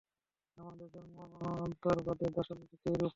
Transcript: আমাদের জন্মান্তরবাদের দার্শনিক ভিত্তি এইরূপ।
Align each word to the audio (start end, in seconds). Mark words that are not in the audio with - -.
আমাদের 0.57 0.87
জন্মান্তরবাদের 0.93 2.29
দার্শনিক 2.35 2.67
ভিত্তি 2.71 2.87
এইরূপ। 2.89 3.09